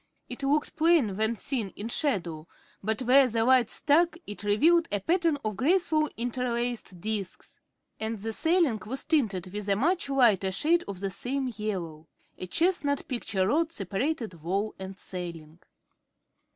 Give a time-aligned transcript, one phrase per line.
[0.27, 2.47] It looked plain when seen in shadow,
[2.81, 7.59] but where the light struck it revealed a pattern of graceful interlaced disks.
[7.99, 12.07] And the ceiling was tinted with a much lighter shade of the same yellow.
[12.39, 15.59] A chestnut picture rod separated wall and ceiling.